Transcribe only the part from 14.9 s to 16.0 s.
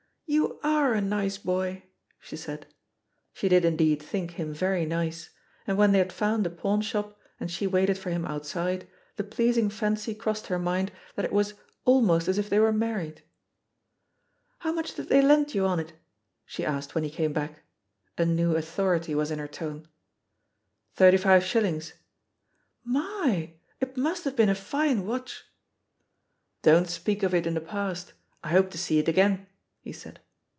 did they lend you on it?"